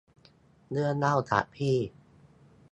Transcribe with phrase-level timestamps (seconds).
[0.71, 1.75] เรื่องเล่าจากพี่